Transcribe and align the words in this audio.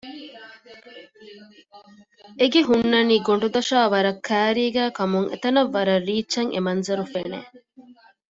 އެ 2.39 2.47
ގެ 2.53 2.59
ހުންނަނީ 2.69 3.15
ގޮނޑުދޮށާ 3.27 3.77
ވަރަށް 3.93 4.21
ކައިރީގައި 4.27 4.91
ކަމުން 4.97 5.27
އެތަނަށް 5.31 5.73
ވަރަށް 5.75 6.05
ރީއްޗަށް 6.07 6.51
އެ 6.53 6.59
މަންޒަރު 6.67 7.05
ފެނެ 7.13 7.39